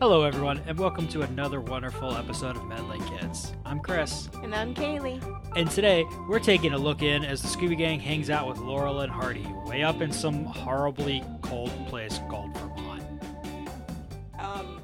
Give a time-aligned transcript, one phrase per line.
[0.00, 3.52] Hello, everyone, and welcome to another wonderful episode of Meddling Kids.
[3.66, 5.20] I'm Chris, And I'm Kayleigh.
[5.56, 9.00] and today we're taking a look in as the Scooby Gang hangs out with Laurel
[9.00, 13.04] and Hardy way up in some horribly cold place called Vermont.
[14.38, 14.80] Um,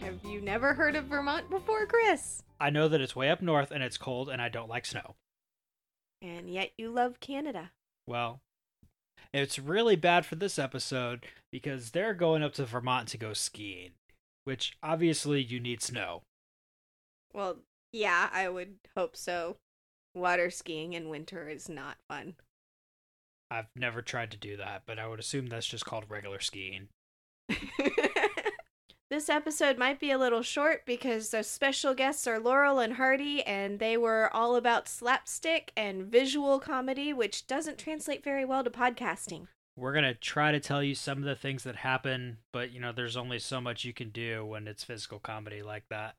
[0.00, 2.42] have you never heard of Vermont before, Chris?
[2.60, 5.14] I know that it's way up north and it's cold, and I don't like snow.
[6.20, 7.70] And yet you love Canada.
[8.08, 8.40] Well,
[9.32, 13.90] it's really bad for this episode because they're going up to Vermont to go skiing,
[14.44, 16.22] which obviously you need snow.
[17.32, 17.58] Well,
[17.92, 19.56] yeah, I would hope so.
[20.14, 22.34] Water skiing in winter is not fun.
[23.50, 26.88] I've never tried to do that, but I would assume that's just called regular skiing.
[29.10, 33.42] this episode might be a little short because the special guests are Laurel and Hardy,
[33.44, 38.70] and they were all about slapstick and visual comedy, which doesn't translate very well to
[38.70, 39.46] podcasting.
[39.78, 42.80] We're going to try to tell you some of the things that happen, but you
[42.80, 46.16] know, there's only so much you can do when it's physical comedy like that.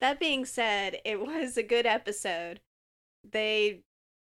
[0.00, 2.60] That being said, it was a good episode.
[3.28, 3.80] They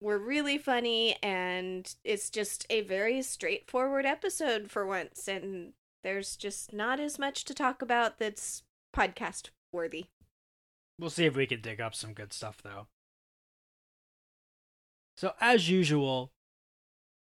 [0.02, 5.26] were really funny, and it's just a very straightforward episode for once.
[5.28, 5.72] And
[6.04, 8.62] there's just not as much to talk about that's
[8.94, 10.06] podcast worthy.
[10.98, 12.86] We'll see if we can dig up some good stuff, though.
[15.16, 16.32] So, as usual,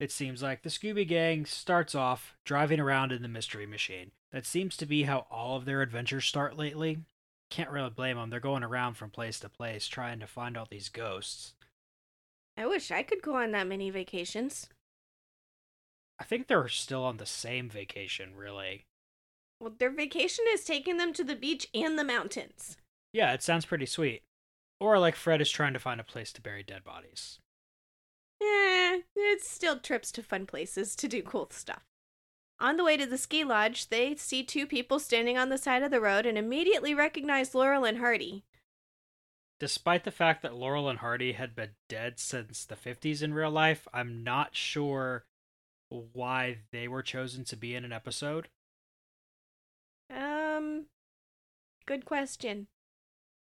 [0.01, 4.13] it seems like the Scooby Gang starts off driving around in the Mystery Machine.
[4.33, 6.99] That seems to be how all of their adventures start lately.
[7.51, 8.31] Can't really blame them.
[8.31, 11.55] They're going around from place to place trying to find all these ghosts.
[12.57, 14.69] I wish I could go on that many vacations.
[16.21, 18.85] I think they're still on the same vacation, really.
[19.61, 22.77] Well, their vacation is taking them to the beach and the mountains.
[23.13, 24.23] Yeah, it sounds pretty sweet.
[24.81, 27.39] Or like Fred is trying to find a place to bury dead bodies.
[28.41, 31.83] Eh, it's still trips to fun places to do cool stuff.
[32.61, 35.83] On the way to the ski lodge, they see two people standing on the side
[35.83, 38.45] of the road and immediately recognize Laurel and Hardy.
[39.61, 43.51] Despite the fact that Laurel and Hardy had been dead since the 50s in real
[43.51, 45.25] life, I'm not sure
[45.89, 48.49] why they were chosen to be in an episode.
[50.15, 50.87] Um,
[51.87, 52.69] good question.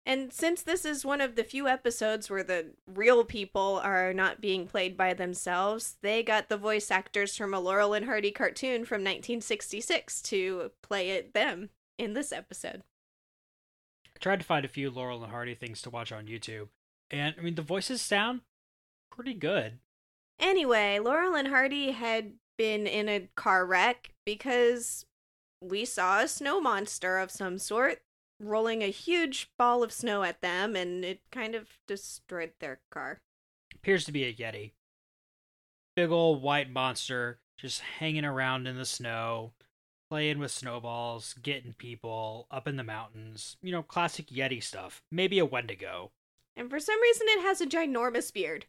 [0.09, 4.41] And since this is one of the few episodes where the real people are not
[4.41, 8.85] being played by themselves, they got the voice actors from a Laurel and Hardy cartoon
[8.85, 11.69] from 1966 to play it them
[11.99, 12.81] in this episode.
[14.07, 16.69] I tried to find a few Laurel and Hardy things to watch on YouTube,
[17.11, 18.41] and I mean, the voices sound
[19.11, 19.77] pretty good.
[20.39, 25.05] Anyway, Laurel and Hardy had been in a car wreck because
[25.61, 28.01] we saw a snow monster of some sort
[28.39, 33.19] rolling a huge ball of snow at them and it kind of destroyed their car.
[33.75, 34.71] Appears to be a Yeti.
[35.95, 39.53] Big old white monster just hanging around in the snow,
[40.09, 43.57] playing with snowballs, getting people up in the mountains.
[43.61, 45.03] You know, classic Yeti stuff.
[45.11, 46.11] Maybe a Wendigo.
[46.55, 48.65] And for some reason, it has a ginormous beard.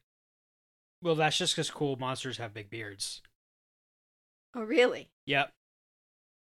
[1.03, 3.23] Well, that's just because cool monsters have big beards.
[4.55, 5.11] Oh, really?
[5.27, 5.53] Yep,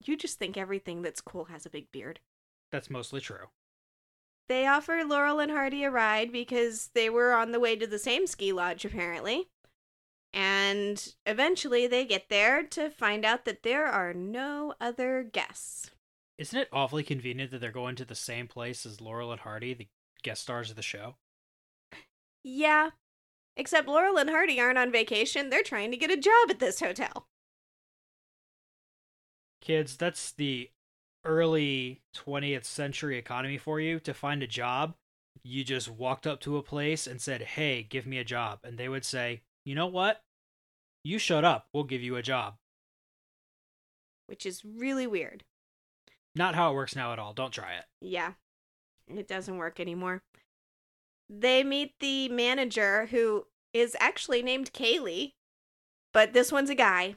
[0.03, 2.19] You just think everything that's cool has a big beard.
[2.71, 3.47] That's mostly true.
[4.47, 7.99] They offer Laurel and Hardy a ride because they were on the way to the
[7.99, 9.47] same ski lodge, apparently.
[10.33, 15.91] And eventually they get there to find out that there are no other guests.
[16.37, 19.73] Isn't it awfully convenient that they're going to the same place as Laurel and Hardy,
[19.73, 19.87] the
[20.23, 21.15] guest stars of the show?
[22.43, 22.91] Yeah.
[23.55, 26.79] Except Laurel and Hardy aren't on vacation, they're trying to get a job at this
[26.79, 27.27] hotel.
[29.61, 30.69] Kids, that's the
[31.23, 33.99] early 20th century economy for you.
[34.01, 34.95] To find a job,
[35.43, 38.59] you just walked up to a place and said, Hey, give me a job.
[38.63, 40.21] And they would say, You know what?
[41.03, 41.67] You shut up.
[41.73, 42.55] We'll give you a job.
[44.27, 45.43] Which is really weird.
[46.35, 47.33] Not how it works now at all.
[47.33, 47.85] Don't try it.
[47.99, 48.33] Yeah,
[49.07, 50.23] it doesn't work anymore.
[51.29, 55.33] They meet the manager who is actually named Kaylee,
[56.13, 57.15] but this one's a guy,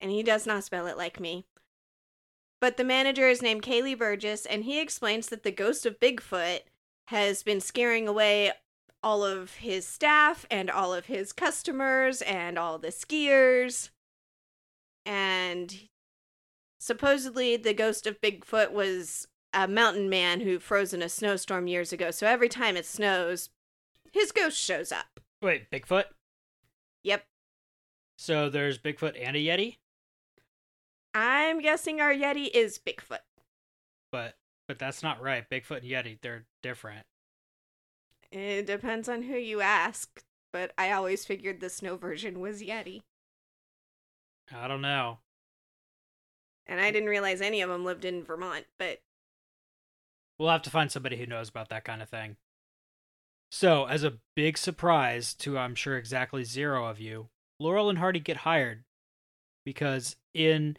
[0.00, 1.44] and he does not spell it like me.
[2.64, 6.60] But the manager is named Kaylee Burgess, and he explains that the ghost of Bigfoot
[7.08, 8.52] has been scaring away
[9.02, 13.90] all of his staff and all of his customers and all the skiers.
[15.04, 15.78] And
[16.80, 21.92] supposedly the ghost of Bigfoot was a mountain man who froze in a snowstorm years
[21.92, 22.10] ago.
[22.10, 23.50] So every time it snows,
[24.10, 25.20] his ghost shows up.
[25.42, 26.06] Wait, Bigfoot?
[27.02, 27.26] Yep.
[28.16, 29.76] So there's Bigfoot and a Yeti?
[31.14, 33.20] I'm guessing our Yeti is Bigfoot.
[34.10, 34.34] But
[34.66, 35.48] but that's not right.
[35.48, 37.06] Bigfoot and Yeti, they're different.
[38.32, 40.22] It depends on who you ask,
[40.52, 43.02] but I always figured the snow version was Yeti.
[44.52, 45.18] I don't know.
[46.66, 49.00] And I didn't realize any of them lived in Vermont, but
[50.38, 52.36] We'll have to find somebody who knows about that kind of thing.
[53.50, 57.28] So, as a big surprise to I'm sure exactly zero of you,
[57.60, 58.82] Laurel and Hardy get hired
[59.64, 60.76] because in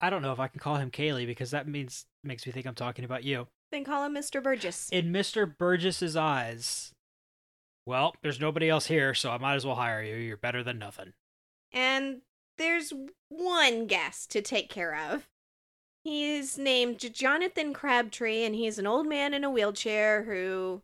[0.00, 2.66] I don't know if I can call him Kaylee because that means makes me think
[2.66, 3.48] I'm talking about you.
[3.72, 4.42] Then call him Mr.
[4.42, 4.88] Burgess.
[4.90, 5.50] In Mr.
[5.56, 6.92] Burgess's eyes,
[7.86, 10.16] well, there's nobody else here, so I might as well hire you.
[10.16, 11.12] You're better than nothing.
[11.72, 12.22] And
[12.58, 12.92] there's
[13.28, 15.28] one guest to take care of.
[16.04, 20.82] He's named Jonathan Crabtree, and he's an old man in a wheelchair who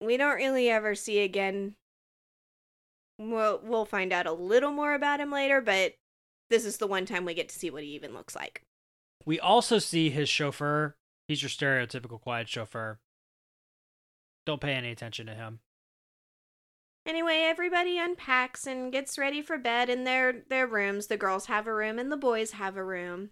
[0.00, 1.76] we don't really ever see again.
[3.18, 5.94] We'll, we'll find out a little more about him later, but
[6.50, 8.62] this is the one time we get to see what he even looks like.
[9.24, 10.96] We also see his chauffeur.
[11.26, 13.00] He's your stereotypical quiet chauffeur.
[14.44, 15.60] Don't pay any attention to him.
[17.06, 21.06] Anyway, everybody unpacks and gets ready for bed in their, their rooms.
[21.06, 23.30] The girls have a room and the boys have a room.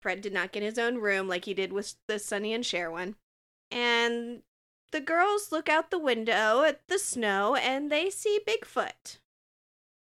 [0.00, 2.90] Fred did not get his own room like he did with the Sonny and Cher
[2.90, 3.16] one.
[3.70, 4.42] And
[4.90, 9.18] the girls look out the window at the snow and they see Bigfoot.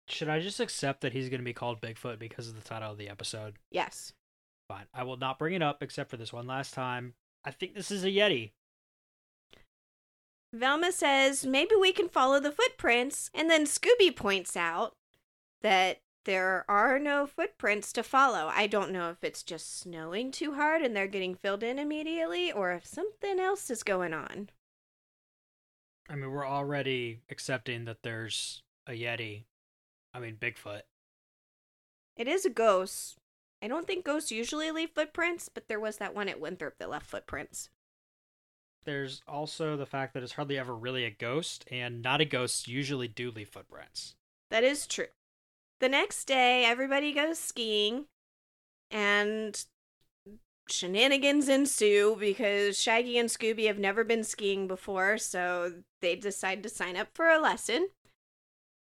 [0.07, 2.91] Should I just accept that he's going to be called Bigfoot because of the title
[2.91, 3.55] of the episode?
[3.71, 4.13] Yes.
[4.67, 4.85] Fine.
[4.93, 7.13] I will not bring it up except for this one last time.
[7.43, 8.51] I think this is a Yeti.
[10.53, 14.95] Velma says maybe we can follow the footprints, and then Scooby points out
[15.61, 18.49] that there are no footprints to follow.
[18.53, 22.51] I don't know if it's just snowing too hard and they're getting filled in immediately,
[22.51, 24.49] or if something else is going on.
[26.09, 29.43] I mean, we're already accepting that there's a Yeti.
[30.15, 30.83] I mean, Bigfoot.
[32.15, 33.17] It is a ghost.
[33.61, 36.89] I don't think ghosts usually leave footprints, but there was that one at Winthrop that
[36.89, 37.69] left footprints.
[38.85, 42.67] There's also the fact that it's hardly ever really a ghost, and not a ghost
[42.67, 44.15] usually do leave footprints.
[44.51, 45.07] That is true.
[45.81, 48.05] The next day, everybody goes skiing,
[48.89, 49.65] and
[50.69, 56.69] shenanigans ensue because Shaggy and Scooby have never been skiing before, so they decide to
[56.69, 57.89] sign up for a lesson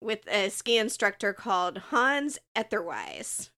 [0.04, 3.50] with a ski instructor called Hans Etherwise.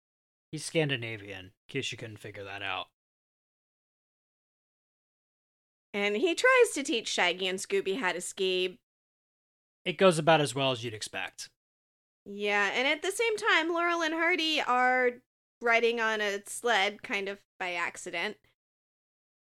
[0.52, 2.88] He's Scandinavian, in case you couldn't figure that out.
[5.94, 8.80] And he tries to teach Shaggy and Scooby how to ski.
[9.86, 11.50] It goes about as well as you'd expect.
[12.26, 15.12] Yeah, and at the same time, Laurel and Hardy are
[15.62, 18.38] riding on a sled kind of by accident.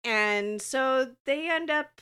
[0.04, 2.02] And so they end up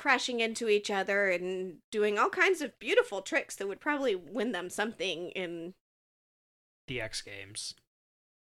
[0.00, 4.52] crashing into each other and doing all kinds of beautiful tricks that would probably win
[4.52, 5.74] them something in
[6.88, 7.74] The X Games.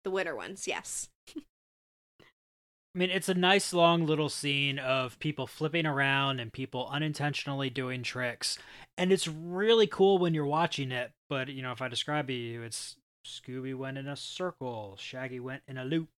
[0.03, 1.11] the winter ones, yes.
[1.37, 7.69] I mean, it's a nice long little scene of people flipping around and people unintentionally
[7.69, 8.59] doing tricks.
[8.97, 11.13] And it's really cool when you're watching it.
[11.29, 12.97] But, you know, if I describe it to you, it's
[13.27, 16.09] Scooby went in a circle, Shaggy went in a loop.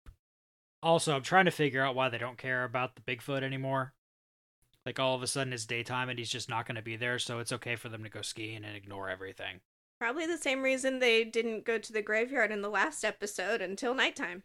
[0.81, 3.95] Also, I'm trying to figure out why they don't care about the Bigfoot anymore.
[4.87, 7.19] Like, all of a sudden it's daytime and he's just not going to be there,
[7.19, 9.61] so it's okay for them to go skiing and ignore everything.
[9.99, 13.95] Probably the same reason they didn't go to the graveyard in the last episode until
[13.95, 14.43] nighttime.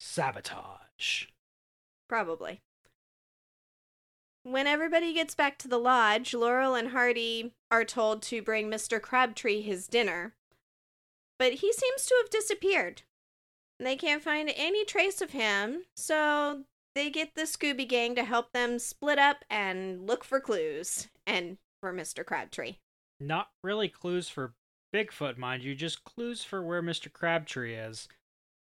[0.00, 1.26] Sabotage.
[2.08, 2.62] Probably.
[4.42, 9.00] When everybody gets back to the lodge, Laurel and Hardy are told to bring Mr.
[9.00, 10.34] Crabtree his dinner.
[11.38, 13.02] But he seems to have disappeared.
[13.78, 16.64] They can't find any trace of him, so
[16.98, 21.06] they get the Scooby Gang to help them split up and look for clues.
[21.28, 22.24] And for Mr.
[22.24, 22.76] Crabtree.
[23.20, 24.54] Not really clues for
[24.92, 27.12] Bigfoot, mind you, just clues for where Mr.
[27.12, 28.08] Crabtree is,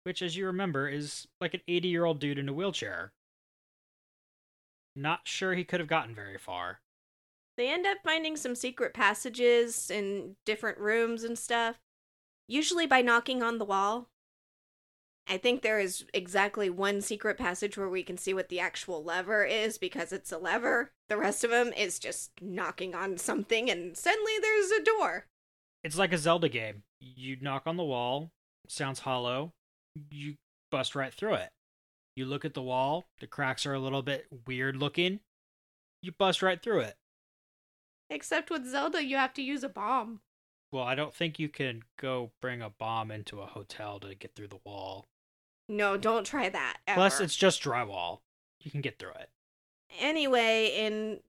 [0.05, 3.13] which, as you remember, is like an 80 year old dude in a wheelchair.
[4.95, 6.81] Not sure he could have gotten very far.
[7.57, 11.79] They end up finding some secret passages in different rooms and stuff,
[12.47, 14.10] usually by knocking on the wall.
[15.31, 19.05] I think there is exactly one secret passage where we can see what the actual
[19.05, 20.91] lever is because it's a lever.
[21.09, 25.27] The rest of them is just knocking on something and suddenly there's a door.
[25.85, 26.83] It's like a Zelda game.
[26.99, 28.31] You knock on the wall,
[28.67, 29.53] sounds hollow,
[30.11, 30.35] you
[30.73, 31.51] bust right through it.
[32.17, 35.21] You look at the wall, the cracks are a little bit weird looking,
[36.03, 36.97] you bust right through it.
[38.11, 40.23] Except with Zelda, you have to use a bomb.
[40.73, 44.35] Well, I don't think you can go bring a bomb into a hotel to get
[44.35, 45.07] through the wall.
[45.71, 46.79] No, don't try that.
[46.89, 46.97] Ever.
[46.97, 48.19] Plus, it's just drywall.
[48.61, 49.31] You can get through it.
[49.99, 51.21] anyway, in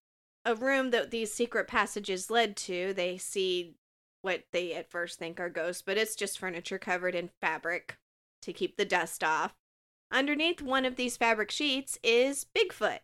[0.44, 3.76] a room that these secret passages led to, they see
[4.24, 7.98] what they at first think are ghosts, but it's just furniture covered in fabric
[8.42, 9.54] to keep the dust off.
[10.12, 13.00] Underneath one of these fabric sheets is Bigfoot,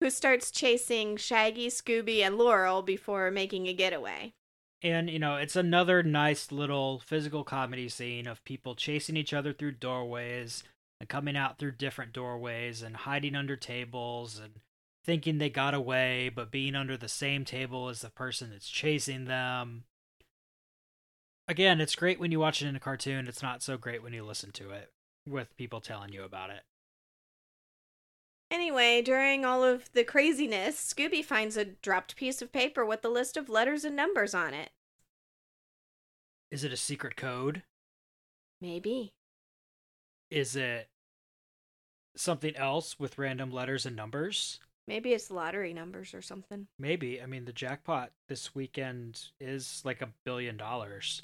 [0.00, 4.34] who starts chasing Shaggy, Scooby, and Laurel before making a getaway.
[4.82, 9.54] And, you know, it's another nice little physical comedy scene of people chasing each other
[9.54, 10.62] through doorways,
[11.00, 14.60] and coming out through different doorways and hiding under tables and
[15.04, 19.26] thinking they got away but being under the same table as the person that's chasing
[19.26, 19.84] them.
[21.46, 23.28] Again, it's great when you watch it in a cartoon.
[23.28, 24.92] It's not so great when you listen to it
[25.28, 26.62] with people telling you about it.
[28.50, 33.08] Anyway, during all of the craziness, Scooby finds a dropped piece of paper with a
[33.08, 34.70] list of letters and numbers on it.
[36.50, 37.62] Is it a secret code?
[38.60, 39.12] Maybe.
[40.34, 40.88] Is it
[42.16, 44.58] something else with random letters and numbers?
[44.88, 46.66] Maybe it's lottery numbers or something.
[46.76, 47.22] Maybe.
[47.22, 51.22] I mean, the jackpot this weekend is like a billion dollars.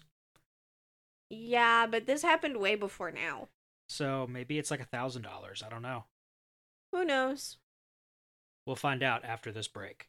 [1.28, 3.48] Yeah, but this happened way before now.
[3.88, 5.60] So maybe it's like a thousand dollars.
[5.66, 6.04] I don't know.
[6.92, 7.56] Who knows?
[8.64, 10.08] We'll find out after this break.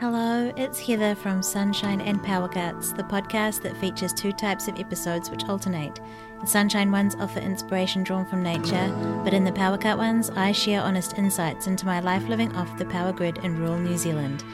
[0.00, 4.78] Hello, it's Heather from Sunshine and Power Cuts, the podcast that features two types of
[4.78, 5.98] episodes which alternate.
[6.40, 10.52] The Sunshine ones offer inspiration drawn from nature, but in the Power Cut ones, I
[10.52, 14.44] share honest insights into my life living off the power grid in rural New Zealand.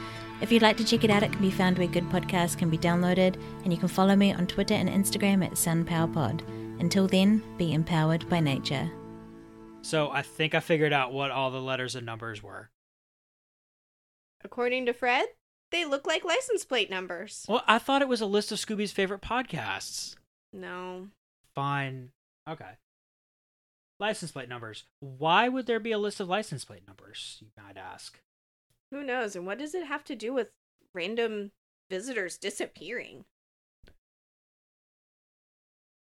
[0.41, 2.71] If you'd like to check it out, it can be found where good podcasts can
[2.71, 6.41] be downloaded, and you can follow me on Twitter and Instagram at SunPowerPod.
[6.79, 8.89] Until then, be empowered by nature.
[9.83, 12.71] So I think I figured out what all the letters and numbers were.
[14.45, 15.25] According to Fred,
[15.71, 17.47] they look like license plate numbers.
[17.49, 20.15] Well, I thought it was a list of Scooby's favorite podcasts.
[20.53, 21.07] No.
[21.55, 22.11] Fine.
[22.47, 22.77] Okay.
[23.99, 24.83] License plate numbers.
[24.99, 28.19] Why would there be a list of license plate numbers, you might ask?
[28.91, 29.35] Who knows?
[29.35, 30.49] And what does it have to do with
[30.93, 31.51] random
[31.89, 33.25] visitors disappearing?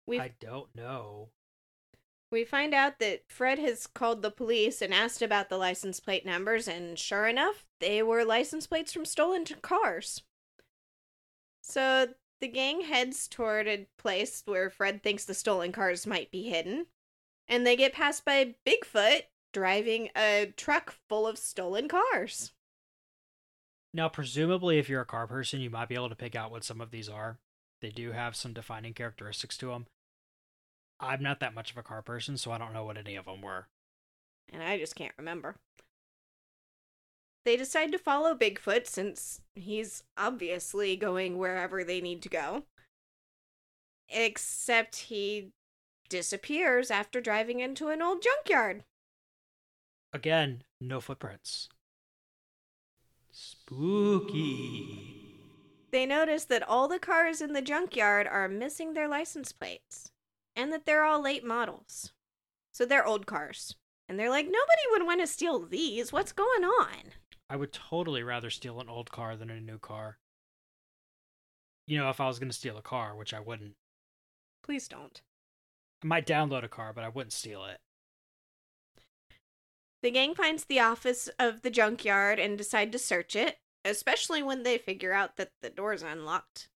[0.06, 1.30] We I don't know.
[2.34, 6.26] We find out that Fred has called the police and asked about the license plate
[6.26, 10.24] numbers, and sure enough, they were license plates from stolen cars.
[11.62, 12.08] So
[12.42, 16.88] the gang heads toward a place where Fred thinks the stolen cars might be hidden,
[17.48, 19.22] and they get passed by Bigfoot
[19.54, 22.52] driving a truck full of stolen cars.
[23.94, 26.64] Now, presumably, if you're a car person, you might be able to pick out what
[26.64, 27.38] some of these are.
[27.80, 29.86] They do have some defining characteristics to them.
[31.00, 33.26] I'm not that much of a car person, so I don't know what any of
[33.26, 33.68] them were.
[34.52, 35.56] and I just can't remember.
[37.46, 42.64] They decide to follow Bigfoot since he's obviously going wherever they need to go.
[44.08, 45.52] Except he
[46.08, 48.84] disappears after driving into an old junkyard.
[50.14, 51.68] Again, no footprints.
[53.32, 55.20] Spooky.
[55.92, 60.12] They notice that all the cars in the junkyard are missing their license plates
[60.56, 62.12] and that they're all late models.
[62.74, 63.76] So they're old cars.
[64.10, 66.12] And they're like, nobody would want to steal these.
[66.12, 67.14] What's going on?
[67.50, 70.18] I would totally rather steal an old car than a new car.
[71.88, 73.76] You know, if I was going to steal a car, which I wouldn't.
[74.64, 75.22] Please don't.
[76.04, 77.80] I might download a car, but I wouldn't steal it.
[80.02, 84.64] The gang finds the office of the junkyard and decide to search it, especially when
[84.64, 86.68] they figure out that the door's unlocked.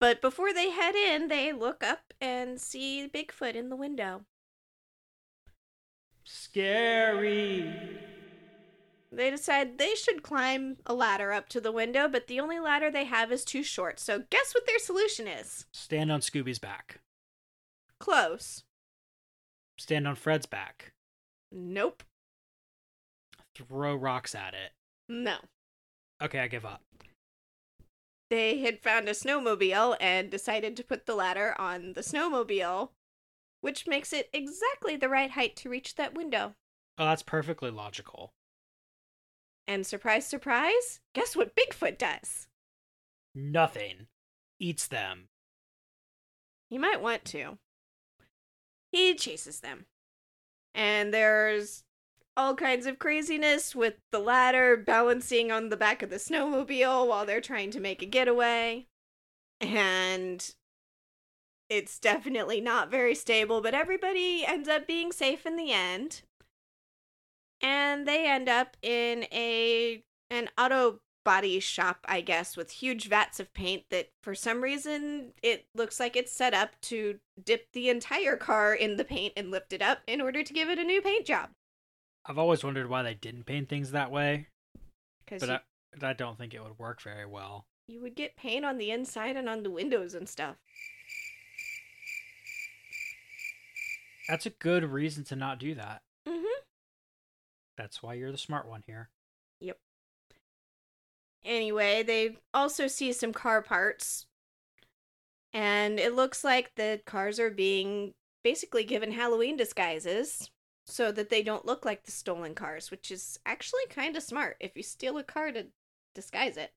[0.00, 4.22] But before they head in, they look up and see Bigfoot in the window.
[6.24, 7.70] Scary.
[9.12, 12.90] They decide they should climb a ladder up to the window, but the only ladder
[12.90, 13.98] they have is too short.
[13.98, 15.66] So, guess what their solution is?
[15.72, 17.00] Stand on Scooby's back.
[17.98, 18.62] Close.
[19.78, 20.92] Stand on Fred's back.
[21.50, 22.04] Nope.
[23.54, 24.72] Throw rocks at it.
[25.08, 25.36] No.
[26.22, 26.82] Okay, I give up.
[28.30, 32.90] They had found a snowmobile and decided to put the ladder on the snowmobile,
[33.60, 36.54] which makes it exactly the right height to reach that window.
[36.96, 38.32] Oh, that's perfectly logical.
[39.66, 42.46] And surprise, surprise, guess what Bigfoot does?
[43.34, 44.06] Nothing.
[44.60, 45.28] Eats them.
[46.68, 47.58] He might want to.
[48.92, 49.86] He chases them.
[50.74, 51.84] And there's
[52.36, 57.26] all kinds of craziness with the ladder balancing on the back of the snowmobile while
[57.26, 58.86] they're trying to make a getaway.
[59.60, 60.54] And
[61.68, 66.22] it's definitely not very stable, but everybody ends up being safe in the end.
[67.62, 73.38] And they end up in a an auto body shop, I guess, with huge vats
[73.40, 77.90] of paint that for some reason it looks like it's set up to dip the
[77.90, 80.84] entire car in the paint and lift it up in order to give it a
[80.84, 81.50] new paint job.
[82.26, 84.48] I've always wondered why they didn't paint things that way,
[85.24, 85.48] Because but
[86.00, 87.66] you, I, I don't think it would work very well.
[87.88, 90.56] you would get paint on the inside and on the windows and stuff.
[94.28, 96.02] That's a good reason to not do that.
[96.28, 96.62] Mm-hmm.
[97.76, 99.08] That's why you're the smart one here.
[99.60, 99.78] Yep.
[101.44, 104.26] Anyway, they also see some car parts.
[105.52, 108.12] And it looks like the cars are being
[108.44, 110.50] basically given Halloween disguises
[110.90, 114.56] so that they don't look like the stolen cars, which is actually kind of smart
[114.60, 115.66] if you steal a car to
[116.14, 116.72] disguise it.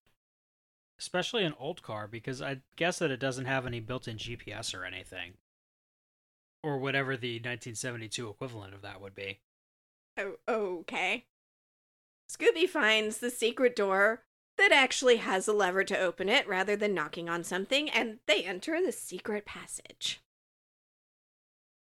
[0.99, 4.73] Especially an old car, because I guess that it doesn't have any built in GPS
[4.73, 5.33] or anything.
[6.63, 9.41] Or whatever the 1972 equivalent of that would be.
[10.17, 11.25] Oh, okay.
[12.29, 14.23] Scooby finds the secret door
[14.57, 18.43] that actually has a lever to open it rather than knocking on something, and they
[18.43, 20.21] enter the secret passage.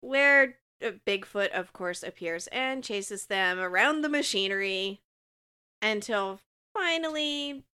[0.02, 5.00] Where Bigfoot, of course, appears and chases them around the machinery
[5.82, 6.40] until
[6.74, 7.64] finally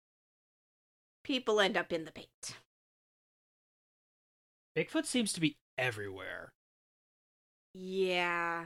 [1.23, 2.57] people end up in the pit.
[4.75, 6.51] Bigfoot seems to be everywhere.
[7.73, 8.65] Yeah,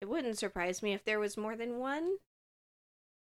[0.00, 2.16] it wouldn't surprise me if there was more than one.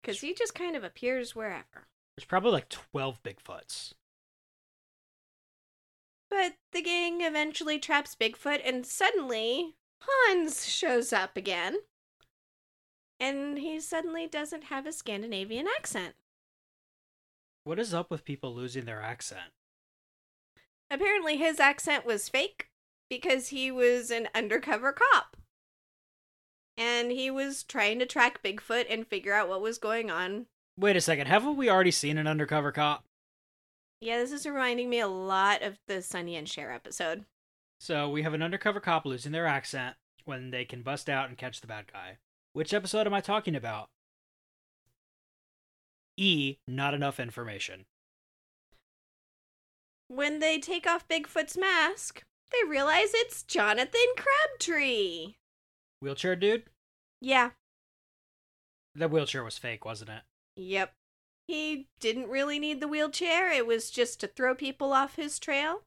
[0.01, 1.87] Because he just kind of appears wherever.
[2.15, 3.93] There's probably like 12 Bigfoots.
[6.29, 11.77] But the gang eventually traps Bigfoot, and suddenly Hans shows up again.
[13.19, 16.15] And he suddenly doesn't have a Scandinavian accent.
[17.63, 19.51] What is up with people losing their accent?
[20.89, 22.69] Apparently, his accent was fake
[23.09, 25.37] because he was an undercover cop.
[26.77, 30.47] And he was trying to track Bigfoot and figure out what was going on.
[30.77, 33.03] Wait a second, haven't we already seen an undercover cop?
[33.99, 37.25] Yeah, this is reminding me a lot of the Sonny and Cher episode.
[37.81, 39.95] So we have an undercover cop losing their accent
[40.25, 42.19] when they can bust out and catch the bad guy.
[42.53, 43.89] Which episode am I talking about?
[46.15, 47.85] E, not enough information.
[50.09, 52.21] When they take off Bigfoot's mask,
[52.51, 55.33] they realize it's Jonathan Crabtree.
[56.01, 56.65] Wheelchair dude?
[57.19, 57.49] Yeah,
[58.93, 60.21] The wheelchair was fake, wasn't it?
[60.55, 60.93] yep.
[61.47, 65.81] He didn't really need the wheelchair, it was just to throw people off his trail.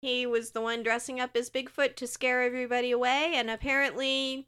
[0.00, 4.46] He was the one dressing up as Bigfoot to scare everybody away, and apparently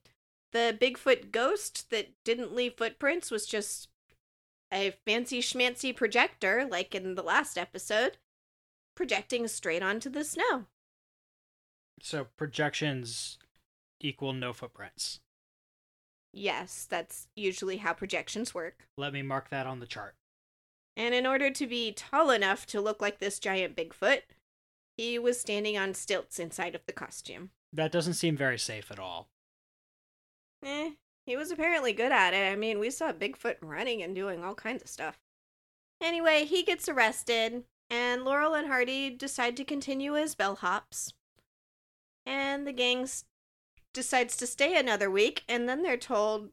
[0.53, 3.89] the Bigfoot ghost that didn't leave footprints was just
[4.73, 8.19] a fancy schmancy projector, like in the last episode,
[8.95, 10.67] projecting straight onto the snow.
[12.01, 13.39] So projections
[14.01, 15.21] equal no footprints.
[16.33, 18.87] Yes, that's usually how projections work.
[18.97, 20.15] Let me mark that on the chart.
[20.97, 24.23] And in order to be tall enough to look like this giant Bigfoot,
[25.01, 27.49] he was standing on stilts inside of the costume.
[27.73, 29.29] That doesn't seem very safe at all.
[30.63, 30.91] Eh,
[31.25, 32.53] he was apparently good at it.
[32.53, 35.19] I mean, we saw Bigfoot running and doing all kinds of stuff.
[36.03, 41.15] Anyway, he gets arrested, and Laurel and Hardy decide to continue as bellhops.
[42.27, 43.25] And the gang s-
[43.95, 46.51] decides to stay another week, and then they're told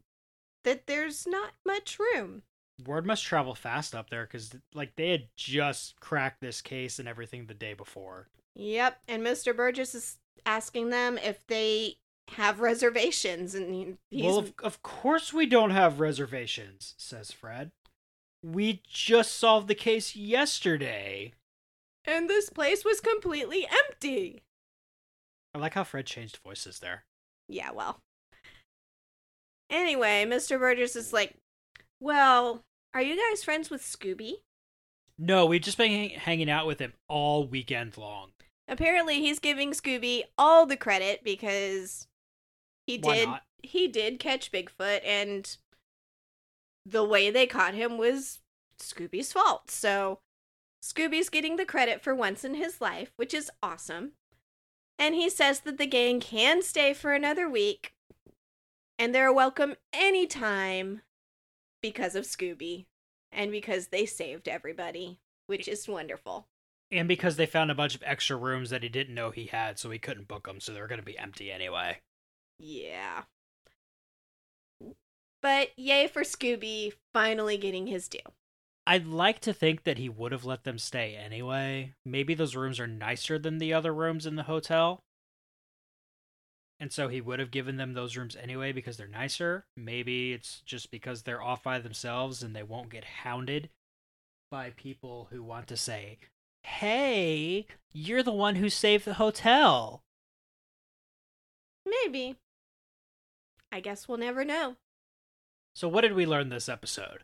[0.63, 2.43] that there's not much room.
[2.86, 7.10] Word must travel fast up there because, like, they had just cracked this case and
[7.10, 8.29] everything the day before.
[8.60, 9.56] Yep, and Mr.
[9.56, 11.98] Burgess is asking them if they
[12.30, 17.72] have reservations, and he- he's Well, of, of course we don't have reservations, says Fred.
[18.43, 21.34] We just solved the case yesterday.
[22.06, 24.41] and this place was completely empty.
[25.54, 27.04] I like how Fred changed voices there.
[27.50, 28.00] Yeah, well.
[29.70, 30.58] Anyway, Mr.
[30.58, 31.36] Burgess is like,
[32.00, 34.36] "Well, are you guys friends with Scooby?"
[35.17, 38.32] No, we've just been hang- hanging out with him all weekend long.
[38.67, 42.08] Apparently, he's giving Scooby all the credit because
[42.86, 43.43] he Why did not?
[43.63, 45.58] he did catch Bigfoot and
[46.86, 48.39] the way they caught him was
[48.80, 49.69] Scooby's fault.
[49.71, 50.19] So
[50.82, 54.13] Scooby's getting the credit for once in his life, which is awesome.
[54.99, 57.93] And he says that the gang can stay for another week
[58.97, 61.01] and they're welcome anytime
[61.82, 62.86] because of Scooby
[63.32, 66.47] and because they saved everybody, which is wonderful.
[66.91, 69.78] And because they found a bunch of extra rooms that he didn't know he had,
[69.78, 72.00] so he couldn't book them, so they're going to be empty anyway.
[72.60, 73.23] Yeah.
[75.41, 78.19] But yay for Scooby finally getting his due.
[78.86, 81.93] I'd like to think that he would have let them stay anyway.
[82.06, 85.02] Maybe those rooms are nicer than the other rooms in the hotel.
[86.80, 89.65] And so he would have given them those rooms anyway because they're nicer.
[89.76, 93.69] Maybe it's just because they're off by themselves and they won't get hounded
[94.50, 96.19] by people who want to say,
[96.67, 100.03] Hey, you're the one who saved the hotel.
[101.86, 102.36] Maybe.
[103.71, 104.75] I guess we'll never know.
[105.73, 107.23] So, what did we learn this episode?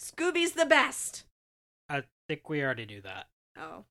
[0.00, 1.24] Scooby's the best.
[1.90, 3.26] I think we already knew that.
[3.58, 3.84] Oh.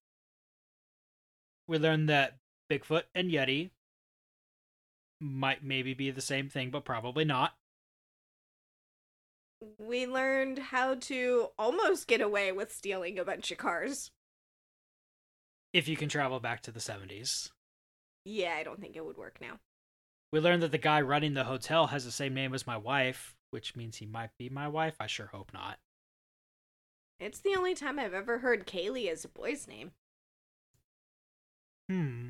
[1.67, 2.37] We learned that
[2.71, 3.69] Bigfoot and Yeti
[5.19, 7.53] might maybe be the same thing, but probably not.
[9.77, 14.09] We learned how to almost get away with stealing a bunch of cars.
[15.73, 17.49] If you can travel back to the 70s.
[18.25, 19.59] Yeah, I don't think it would work now.
[20.31, 23.35] We learned that the guy running the hotel has the same name as my wife,
[23.51, 24.95] which means he might be my wife.
[24.99, 25.77] I sure hope not.
[27.19, 29.91] It's the only time I've ever heard Kaylee as a boy's name.
[31.89, 32.29] Hmm.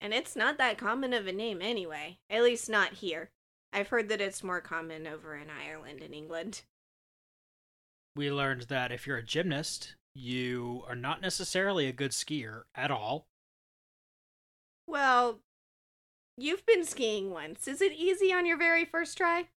[0.00, 2.18] And it's not that common of a name anyway.
[2.30, 3.30] At least not here.
[3.72, 6.62] I've heard that it's more common over in Ireland and England.
[8.14, 12.90] We learned that if you're a gymnast, you are not necessarily a good skier at
[12.90, 13.28] all.
[14.86, 15.40] Well,
[16.36, 17.68] you've been skiing once.
[17.68, 19.48] Is it easy on your very first try?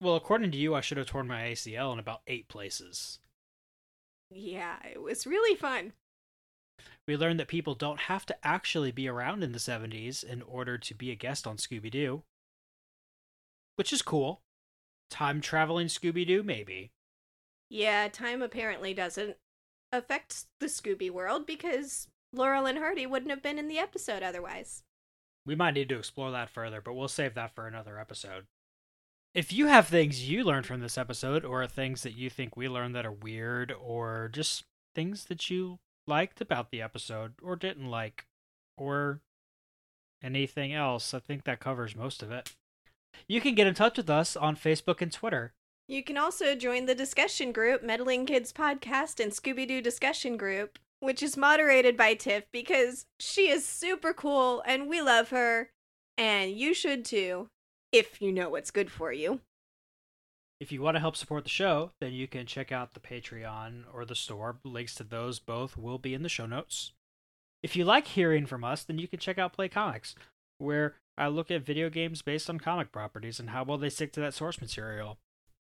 [0.00, 3.20] Well, according to you, I should have torn my ACL in about eight places.
[4.30, 5.92] Yeah, it was really fun.
[7.06, 10.78] We learned that people don't have to actually be around in the 70s in order
[10.78, 12.22] to be a guest on Scooby Doo.
[13.76, 14.42] Which is cool.
[15.10, 16.90] Time traveling Scooby Doo, maybe.
[17.72, 19.38] Yeah, time apparently doesn't
[19.92, 24.82] affect the Scooby world because Laurel and Hardy wouldn't have been in the episode otherwise.
[25.46, 28.44] We might need to explore that further, but we'll save that for another episode.
[29.34, 32.68] If you have things you learned from this episode, or things that you think we
[32.68, 37.88] learned that are weird, or just things that you liked about the episode, or didn't
[37.88, 38.26] like,
[38.76, 39.20] or
[40.22, 42.52] anything else, I think that covers most of it.
[43.26, 45.54] You can get in touch with us on Facebook and Twitter.
[45.88, 50.78] You can also join the discussion group, Meddling Kids Podcast and Scooby Doo Discussion Group,
[51.00, 55.70] which is moderated by Tiff because she is super cool and we love her,
[56.16, 57.48] and you should too,
[57.90, 59.40] if you know what's good for you.
[60.60, 63.82] If you want to help support the show, then you can check out the Patreon
[63.92, 64.58] or the store.
[64.62, 66.92] Links to those both will be in the show notes.
[67.64, 70.14] If you like hearing from us, then you can check out Play Comics,
[70.58, 74.12] where I look at video games based on comic properties and how well they stick
[74.12, 75.18] to that source material.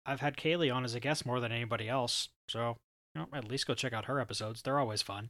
[0.05, 2.77] I've had Kayleigh on as a guest more than anybody else, so
[3.13, 4.61] you know, at least go check out her episodes.
[4.61, 5.29] They're always fun.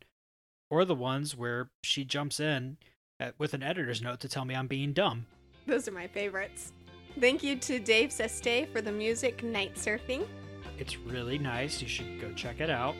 [0.69, 2.77] Or the ones where she jumps in
[3.19, 5.25] at, with an editor's note to tell me I'm being dumb.
[5.65, 6.71] Those are my favorites.
[7.19, 10.27] Thank you to Dave Seste for the music Night Surfing.
[10.77, 11.81] It's really nice.
[11.81, 12.95] You should go check it out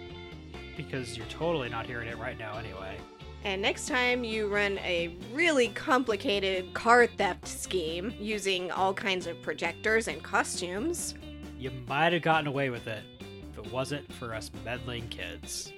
[0.75, 2.97] because you're totally not hearing it right now anyway.
[3.45, 9.41] And next time you run a really complicated car theft scheme using all kinds of
[9.41, 11.13] projectors and costumes,
[11.59, 13.03] You might have gotten away with it
[13.51, 15.73] if it wasn't for us meddling kids.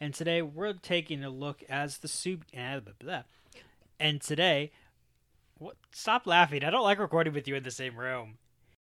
[0.00, 2.46] And today we're taking a look as the soup.
[2.54, 2.80] eh.
[4.00, 4.72] And today,
[5.58, 5.76] what?
[5.92, 6.64] Stop laughing!
[6.64, 8.38] I don't like recording with you in the same room.